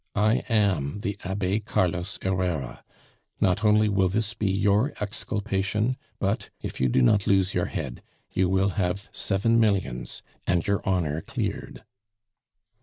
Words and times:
I 0.15 0.37
am 0.49 1.01
the 1.01 1.15
Abbe 1.23 1.59
Carlos 1.59 2.17
Herrera. 2.23 2.83
Not 3.39 3.63
only 3.63 3.87
will 3.87 4.09
this 4.09 4.33
be 4.33 4.49
your 4.49 4.93
exculpation; 4.99 5.95
but, 6.17 6.49
if 6.59 6.81
you 6.81 6.89
do 6.89 7.03
not 7.03 7.27
lose 7.27 7.53
your 7.53 7.65
head, 7.67 8.01
you 8.31 8.49
will 8.49 8.69
have 8.69 9.09
seven 9.13 9.59
millions 9.59 10.23
and 10.47 10.65
your 10.65 10.81
honor 10.89 11.21
cleared." 11.21 11.83